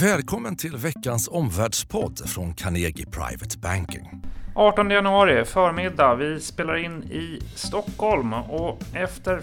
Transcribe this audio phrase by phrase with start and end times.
[0.00, 4.22] Välkommen till veckans omvärldspodd från Carnegie Private Banking.
[4.54, 6.14] 18 januari förmiddag.
[6.14, 9.40] Vi spelar in i Stockholm och efter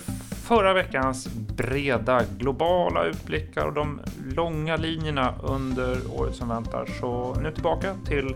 [0.48, 1.28] förra veckans
[1.58, 4.00] breda globala utblickar och de
[4.36, 8.36] långa linjerna under året som väntar så nu tillbaka till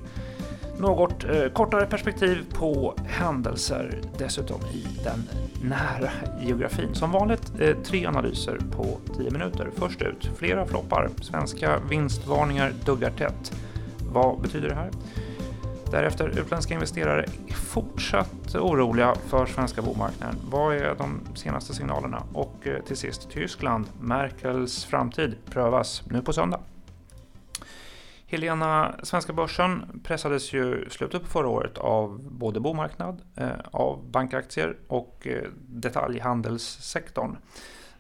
[0.79, 5.29] något eh, kortare perspektiv på händelser dessutom i den
[5.61, 6.09] nära
[6.41, 6.95] geografin.
[6.95, 9.69] Som vanligt eh, tre analyser på 10 minuter.
[9.75, 11.09] Först ut, flera floppar.
[11.21, 13.53] Svenska vinstvarningar duggar tätt.
[14.11, 14.91] Vad betyder det här?
[15.91, 20.35] Därefter utländska investerare fortsatt oroliga för svenska bomarknaden.
[20.49, 22.23] Vad är de senaste signalerna?
[22.33, 23.85] Och eh, till sist Tyskland.
[24.01, 26.59] Merkels framtid prövas nu på söndag.
[28.29, 34.77] Helena, svenska börsen pressades ju slutet på förra året av både bomarknad, eh, av bankaktier
[34.87, 37.37] och eh, detaljhandelssektorn.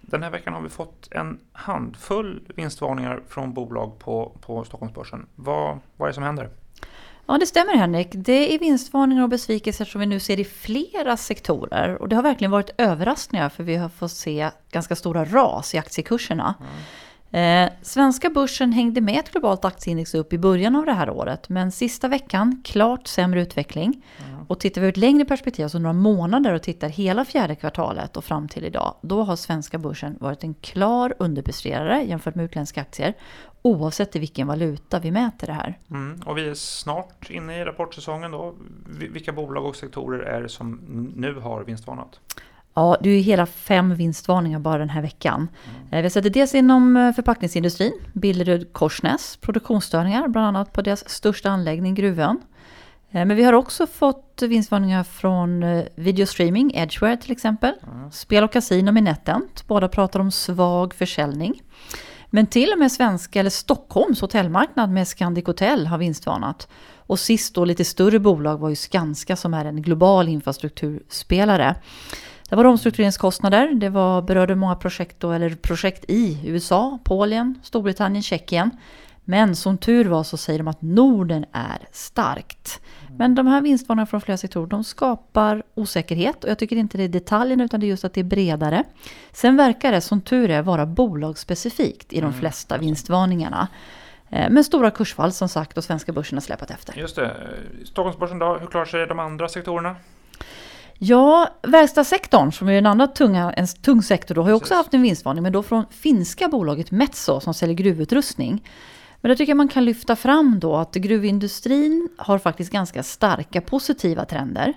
[0.01, 5.25] Den här veckan har vi fått en handfull vinstvarningar från bolag på, på Stockholmsbörsen.
[5.35, 6.49] Vad, vad är det som händer?
[7.25, 8.07] Ja, det stämmer Henrik.
[8.11, 12.01] Det är vinstvarningar och besvikelser som vi nu ser i flera sektorer.
[12.01, 15.77] Och det har verkligen varit överraskningar för vi har fått se ganska stora ras i
[15.77, 16.55] aktiekurserna.
[16.59, 16.71] Mm.
[17.31, 21.49] Eh, svenska börsen hängde med ett globalt aktieindex upp i början av det här året,
[21.49, 24.05] men sista veckan klart sämre utveckling.
[24.27, 24.45] Mm.
[24.47, 28.17] Och tittar vi ur ett längre perspektiv, alltså några månader och tittar hela fjärde kvartalet
[28.17, 32.81] och fram till idag, då har svenska börsen varit en klar underpresterare jämfört med utländska
[32.81, 33.13] aktier,
[33.61, 35.79] oavsett i vilken valuta vi mäter det här.
[35.89, 36.21] Mm.
[36.25, 38.55] Och vi är snart inne i rapportsäsongen då.
[38.87, 40.81] Vilka bolag och sektorer är det som
[41.15, 42.19] nu har vinstvarnat?
[42.77, 45.35] Ja, det är hela fem vinstvarningar bara den här veckan.
[45.35, 45.87] Mm.
[45.89, 51.09] Vi har sett det dels inom eh, förpackningsindustrin, Billerud Korsnäs, produktionsstörningar bland annat på deras
[51.09, 52.41] största anläggning Gruvön.
[53.11, 57.73] Eh, men vi har också fått vinstvarningar från videostreaming, Edgeware till exempel.
[57.93, 58.11] Mm.
[58.11, 61.61] Spel och kasino med NetEnt, båda pratar om svag försäljning.
[62.29, 66.67] Men till och med svenska, eller Stockholms hotellmarknad med Scandic Hotel har vinstvarnat.
[66.95, 71.75] Och sist då lite större bolag var ju Skanska som är en global infrastrukturspelare.
[72.49, 78.23] Det var omstruktureringskostnader, det var, berörde många projekt, då, eller projekt i USA, Polen, Storbritannien,
[78.23, 78.71] Tjeckien.
[79.29, 82.81] Men som tur var så säger de att Norden är starkt.
[83.17, 87.03] Men de här vinstvarningarna från flera sektorer de skapar osäkerhet och jag tycker inte det
[87.03, 88.83] är detaljerna utan det är just att det är bredare.
[89.31, 92.39] Sen verkar det som tur är vara bolagsspecifikt i de mm.
[92.39, 93.67] flesta vinstvarningarna.
[94.29, 96.97] Eh, men stora kursfall som sagt och svenska börsen har släpat efter.
[96.97, 97.31] Just det.
[97.85, 99.95] Stockholmsbörsen då, hur klarar sig de andra sektorerna?
[100.99, 104.93] Ja, verkstadssektorn som är en annan tunga, en tung sektor då, har ju också haft
[104.93, 108.63] en vinstvarning, men då från finska bolaget Metso som säljer gruvutrustning.
[109.21, 113.61] Men det tycker jag man kan lyfta fram då att gruvindustrin har faktiskt ganska starka
[113.61, 114.73] positiva trender.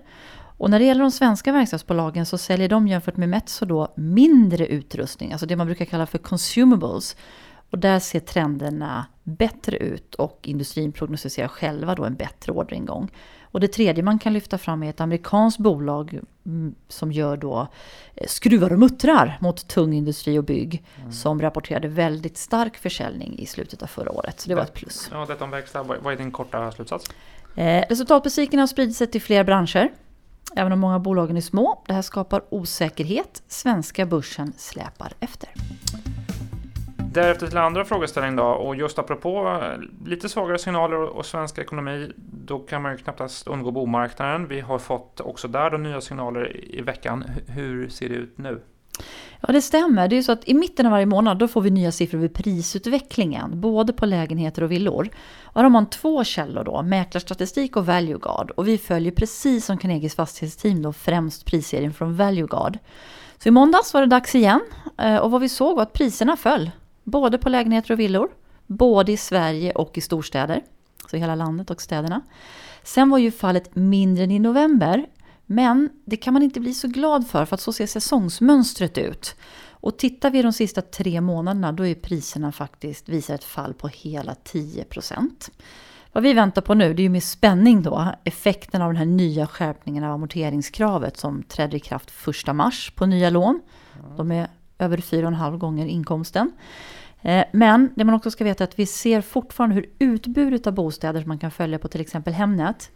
[0.59, 4.66] Och när det gäller de svenska verkstadsbolagen så säljer de jämfört med Metso då mindre
[4.66, 7.16] utrustning, alltså det man brukar kalla för consumables.
[7.70, 13.10] Och där ser trenderna bättre ut och industrin prognostiserar själva då en bättre orderingång.
[13.52, 17.68] Och det tredje man kan lyfta fram är ett amerikanskt bolag mm, som gör då
[18.14, 20.84] eh, skruvar och muttrar mot tung industri och bygg.
[21.00, 21.12] Mm.
[21.12, 24.40] Som rapporterade väldigt stark försäljning i slutet av förra året.
[24.40, 25.08] Så det var ett plus.
[25.12, 27.10] Ja, detta om verkstad, vad är din korta slutsats?
[27.56, 29.88] Eh, resultatbesviken har spridit sig till fler branscher.
[30.56, 31.82] Även om många av bolagen är små.
[31.86, 33.42] Det här skapar osäkerhet.
[33.48, 35.48] Svenska börsen släpar efter.
[37.12, 42.12] Därefter till andra frågeställning då och just apropå eh, lite svagare signaler och svensk ekonomi
[42.50, 44.48] då kan man ju knappast undgå bomarknaden.
[44.48, 47.24] Vi har fått också där då nya signaler i veckan.
[47.46, 48.62] Hur ser det ut nu?
[49.40, 50.08] Ja, det stämmer.
[50.08, 52.28] Det är så att i mitten av varje månad då får vi nya siffror över
[52.28, 55.08] prisutvecklingen, både på lägenheter och villor.
[55.42, 58.50] Och då har man två källor då, mäklarstatistik och ValueGuard.
[58.50, 62.78] Och vi följer precis som Carnegies fastighetsteam då främst prisserien från ValueGuard.
[63.38, 64.60] Så i måndags var det dags igen
[64.98, 66.70] eh, och vad vi såg var att priserna föll
[67.04, 68.28] Både på lägenheter och villor.
[68.66, 70.62] Både i Sverige och i storstäder.
[71.10, 72.21] Alltså så hela landet och städerna.
[72.82, 75.06] Sen var ju fallet mindre än i november.
[75.47, 79.37] Men det kan man inte bli så glad för, för att så ser säsongsmönstret ut.
[79.82, 83.88] Och tittar vi de sista tre månaderna, då är priserna faktiskt visar ett fall på
[83.88, 85.51] hela 10%
[86.12, 89.06] Vad vi väntar på nu, det är ju med spänning då effekten av den här
[89.06, 92.10] nya skärpningen av amorteringskravet som trädde i kraft
[92.48, 93.60] 1 mars på nya lån.
[94.16, 94.48] De är
[94.78, 96.53] över 4,5 gånger inkomsten.
[97.22, 100.72] Eh, men det man också ska veta är att vi ser fortfarande hur utbudet av
[100.72, 102.90] bostäder som man kan följa på till exempel Hemnet,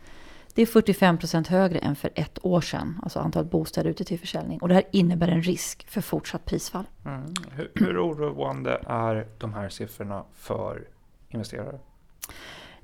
[0.55, 3.01] det är 45% högre än för ett år sedan.
[3.03, 4.59] Alltså antalet bostäder ute till försäljning.
[4.59, 6.85] Och det här innebär en risk för fortsatt prisfall.
[7.05, 7.23] Mm.
[7.51, 10.85] Hur, hur oroande är de här siffrorna för
[11.29, 11.79] investerare?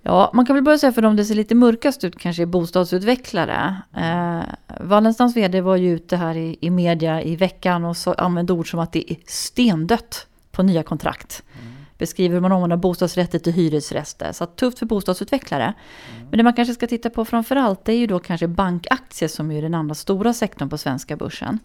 [0.03, 2.47] Ja, man kan väl börja säga för dem det ser lite mörkast ut kanske är
[2.47, 3.77] bostadsutvecklare.
[3.97, 4.41] Eh,
[4.81, 8.71] Wallenstams vd var ju ute här i, i media i veckan och så använde ord
[8.71, 10.27] som att det är stendött
[10.61, 11.43] på nya kontrakt.
[11.63, 11.75] Mm.
[11.99, 14.33] beskriver hur man omvandlar bostadsrätter till hyresrätter.
[14.33, 15.65] Så tufft för bostadsutvecklare.
[15.65, 16.29] Mm.
[16.31, 19.51] Men det man kanske ska titta på framförallt det är ju då kanske bankaktier som
[19.51, 21.59] är den andra stora sektorn på svenska börsen.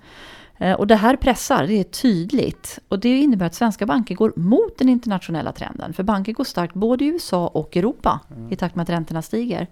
[0.57, 2.79] Eh, och det här pressar, det är tydligt.
[2.87, 5.93] Och det innebär att svenska banker går mot den internationella trenden.
[5.93, 8.51] För banker går starkt både i USA och Europa mm.
[8.51, 9.67] i takt med att räntorna stiger.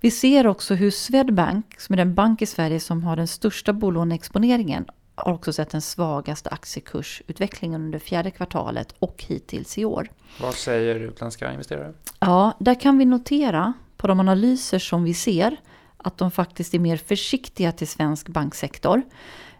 [0.00, 3.72] Vi ser också hur Swedbank, som är den bank i Sverige som har den största
[3.72, 10.08] bolåneexponeringen, har också sett den svagaste aktiekursutvecklingen under fjärde kvartalet och hittills i år.
[10.40, 11.92] Vad säger utländska investerare?
[12.20, 15.56] Ja, där kan vi notera på de analyser som vi ser
[15.96, 19.02] att de faktiskt är mer försiktiga till svensk banksektor.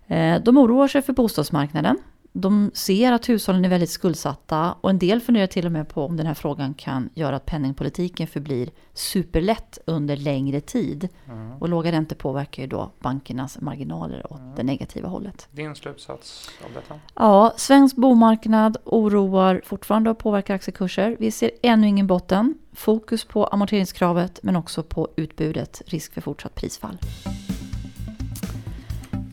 [0.06, 1.98] Eh, de oroar sig för bostadsmarknaden.
[2.32, 6.04] De ser att hushållen är väldigt skuldsatta och en del funderar till och med på
[6.04, 11.08] om den här frågan kan göra att penningpolitiken förblir superlätt under längre tid.
[11.28, 11.52] Mm.
[11.52, 14.54] Och låga räntor påverkar ju då bankernas marginaler åt mm.
[14.56, 15.48] det negativa hållet.
[15.50, 17.00] Din slutsats av detta?
[17.14, 21.16] Ja, svensk bomarknad oroar fortfarande och påverkar aktiekurser.
[21.18, 22.54] Vi ser ännu ingen botten.
[22.72, 25.82] Fokus på amorteringskravet men också på utbudet.
[25.86, 26.98] Risk för fortsatt prisfall.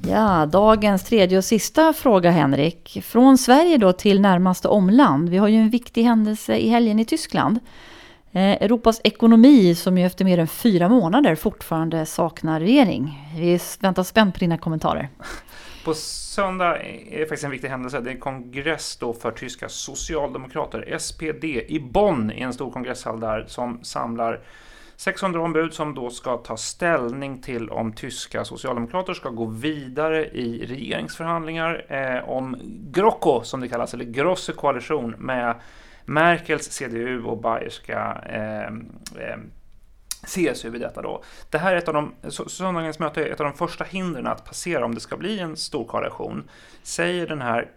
[0.10, 3.02] Ja, dagens tredje och sista fråga Henrik.
[3.04, 5.30] Från Sverige då till närmaste omland.
[5.30, 7.60] Vi har ju en viktig händelse i helgen i Tyskland.
[8.32, 13.30] Eh, Europas ekonomi som ju efter mer än fyra månader fortfarande saknar regering.
[13.36, 15.10] Vi väntar spänt på dina kommentarer.
[15.86, 16.78] På söndag
[17.12, 18.00] är det faktiskt en viktig händelse.
[18.00, 23.20] Det är en kongress då för tyska socialdemokrater, SPD, i Bonn i en stor kongresshall
[23.20, 24.40] där som samlar
[25.00, 30.66] 600 ombud som då ska ta ställning till om tyska socialdemokrater ska gå vidare i
[30.66, 32.58] regeringsförhandlingar eh, om
[32.92, 35.56] Grocko, som det kallas, eller Grosse koalition med
[36.06, 38.66] Merkels CDU och bayerska eh,
[39.24, 39.38] eh,
[40.28, 41.24] CSU i detta då.
[41.50, 42.14] Det här är ett av de,
[42.48, 45.58] söndagens möte är ett av de första hindren att passera om det ska bli en
[45.58, 46.50] stor koalition.
[46.84, 47.72] Säger den här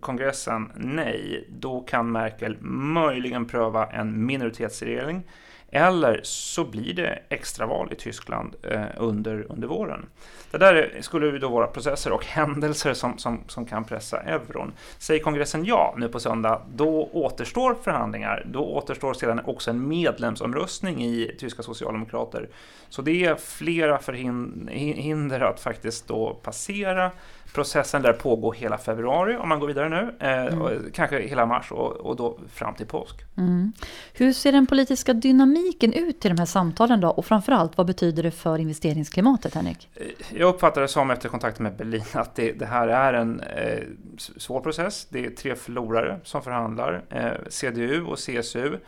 [0.00, 5.22] kongressen nej, då kan Merkel möjligen pröva en minoritetsregering
[5.70, 10.06] eller så blir det extraval i Tyskland eh, under, under våren.
[10.50, 14.72] Det där skulle då vara processer och händelser som, som, som kan pressa euron.
[14.98, 18.46] Säger kongressen ja nu på söndag, då återstår förhandlingar.
[18.46, 22.48] Då återstår sedan också en medlemsomröstning i tyska socialdemokrater.
[22.88, 27.10] Så det är flera förhinder att faktiskt då passera
[27.54, 30.90] Processen lär pågå hela februari om man går vidare nu, eh, mm.
[30.92, 33.16] kanske hela mars och, och, då fram till påsk.
[33.36, 33.72] Mm.
[34.12, 37.08] Hur ser den politiska dynamiken ut i de här samtalen då?
[37.08, 39.88] Och framförallt, vad betyder det för investeringsklimatet, Henrik?
[39.94, 40.06] Eh,
[40.38, 43.82] jag uppfattar det som efter kontakten med Berlin att det, det här är en eh,
[44.16, 45.06] svår process.
[45.10, 47.04] Det är tre förlorare som förhandlar.
[47.10, 48.78] Eh, CDU och CSU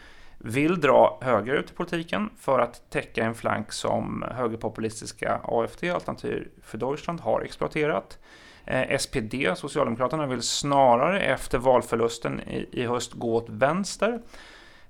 [0.44, 6.78] vill dra högerut i politiken för att täcka en flank som högerpopulistiska AFD, Alternativ för
[6.78, 8.18] Deutschland, har exploaterat.
[8.64, 14.20] Eh, SPD, Socialdemokraterna, vill snarare efter valförlusten i, höst gå åt vänster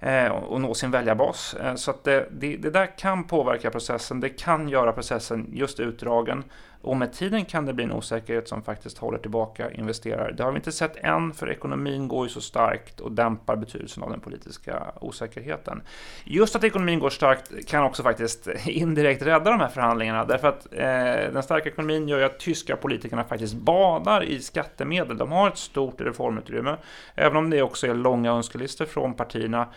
[0.00, 1.54] eh, och nå sin väljarbas.
[1.54, 4.20] Eh, så att det, det, det, där kan påverka processen.
[4.20, 6.44] Det kan göra processen just utdragen
[6.82, 10.32] och med tiden kan det bli en osäkerhet som faktiskt håller tillbaka investerare.
[10.32, 14.02] Det har vi inte sett än, för ekonomin går ju så starkt och dämpar betydelsen
[14.02, 15.82] av den politiska osäkerheten.
[16.24, 20.66] Just att ekonomin går starkt kan också faktiskt indirekt rädda de här förhandlingarna, därför att
[20.72, 25.16] eh, den starka ekonomin gör ju att tyska politikerna faktiskt badar i skattemedel.
[25.16, 26.76] De har ett stort reformutrymme,
[27.14, 29.68] även om det också är långa önskelistor från partierna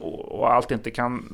[0.00, 1.28] och allt inte kan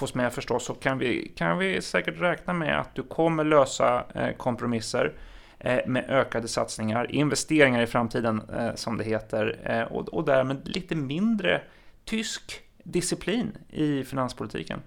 [0.00, 4.04] fås med förstås, så kan vi, kan vi säkert räkna med att du kommer lösa
[4.14, 5.12] eh, kompromisser
[5.58, 10.94] eh, med ökade satsningar, investeringar i framtiden eh, som det heter, och, och därmed lite
[10.94, 11.62] mindre
[12.04, 14.80] tysk disciplin i finanspolitiken.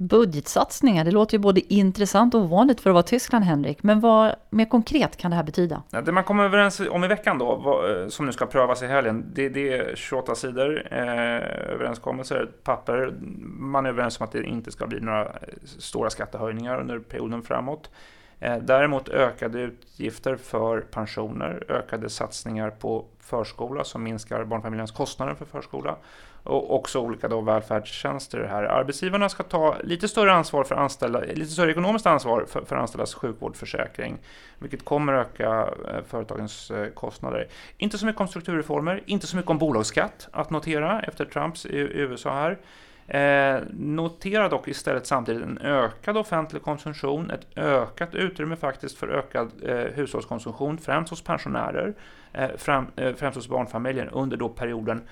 [0.00, 3.82] Budgetsatsningar, det låter ju både intressant och ovanligt för att vara Tyskland, Henrik.
[3.82, 5.82] Men vad mer konkret kan det här betyda?
[6.04, 8.86] Det man kommer överens om i veckan då, vad, eh, som nu ska prövas i
[8.86, 11.00] helgen, det, det är 28 sidor eh,
[11.72, 13.14] överenskommelser, ett papper.
[13.58, 15.30] Man är överens om att det inte ska bli några eh,
[15.64, 17.90] stora skattehöjningar under perioden framåt.
[18.40, 25.44] Eh, däremot ökade utgifter för pensioner, ökade satsningar på förskola som minskar barnfamiljernas kostnader för
[25.44, 25.96] förskola
[26.42, 28.62] och också olika då välfärdstjänster här.
[28.62, 33.14] Arbetsgivarna ska ta lite större ansvar för anställda, lite större ekonomiskt ansvar för, för anställdas
[33.14, 34.18] sjukvårdsförsäkring,
[34.58, 37.48] vilket kommer öka eh, företagens eh, kostnader.
[37.76, 41.76] Inte så mycket om strukturreformer, inte så mycket om bolagsskatt att notera efter Trumps i
[41.78, 42.58] USA här.
[43.10, 49.50] Eh, notera dock istället samtidigt en ökad offentlig konsumtion, ett ökat utrymme faktiskt för ökad
[49.62, 51.94] eh, hushållskonsumtion, främst hos pensionärer,
[52.32, 55.02] eh, fram, eh, främst hos barnfamiljer under då perioden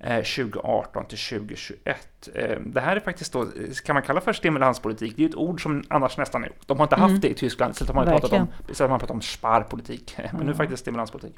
[0.00, 2.28] 2018 eh, till 2021.
[2.34, 3.46] Eh, det här är faktiskt då,
[3.84, 5.16] kan man kalla för stimulanspolitik.
[5.16, 7.20] Det är ett ord som annars nästan är, de har inte haft mm.
[7.20, 10.16] det i Tyskland, så har man pratat om, så har man pratat om sparpolitik.
[10.32, 11.34] Men nu är det faktiskt stimulanspolitik.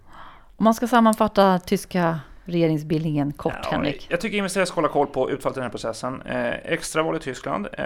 [0.56, 4.06] Om man ska sammanfatta tyska regeringsbildningen kort, Ja, Henrik?
[4.10, 6.22] Jag tycker investerare ska hålla koll på utfallet i den här processen.
[6.22, 7.84] Eh, extraval i Tyskland, eh,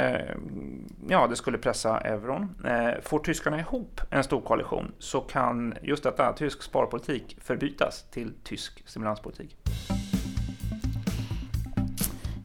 [1.09, 2.55] ja det skulle pressa euron.
[2.65, 8.33] Eh, får tyskarna ihop en stor koalition så kan just detta, tysk sparpolitik, förbytas till
[8.45, 9.57] tysk stimulanspolitik.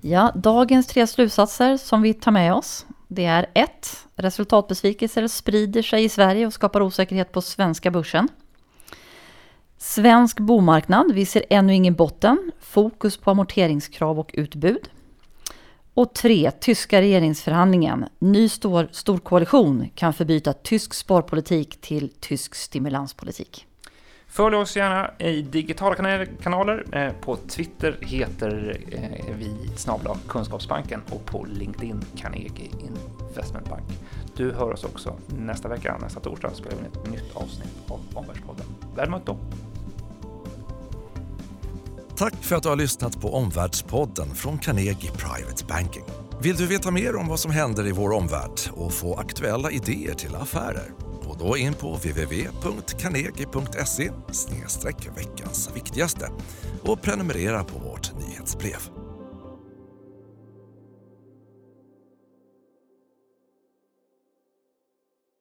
[0.01, 2.85] Ja, dagens tre slutsatser som vi tar med oss.
[3.07, 4.07] Det är 1.
[4.15, 8.27] Resultatbesvikelser sprider sig i Sverige och skapar osäkerhet på svenska börsen.
[9.79, 12.51] Svensk bomarknad, vi ser ännu ingen botten.
[12.59, 14.89] Fokus på amorteringskrav och utbud.
[15.93, 16.51] Och 3.
[16.51, 18.05] Tyska regeringsförhandlingen.
[18.19, 23.65] Ny stor, stor koalition kan förbyta tysk sparpolitik till tysk stimulanspolitik.
[24.27, 26.85] Följ oss gärna i digitala kanaler.
[26.91, 32.71] Eh, på Twitter heter eh, vi snabla Kunskapsbanken och på LinkedIn Carnegie
[33.29, 33.83] Investment Bank.
[34.35, 37.99] Du hör oss också nästa vecka, nästa torsdag spelar vi in ett nytt avsnitt av
[38.13, 38.65] Omvärldspodden.
[38.95, 39.37] Väl mött då!
[42.17, 46.03] Tack för att du har lyssnat på Omvärldspodden från Carnegie Private Banking.
[46.41, 50.13] Vill du veta mer om vad som händer i vår omvärld och få aktuella idéer
[50.13, 51.06] till affärer?
[51.39, 54.11] Gå då in på www.carnegie.se
[55.15, 56.31] veckans viktigaste
[56.83, 58.96] och prenumerera på vårt nyhetsbrev.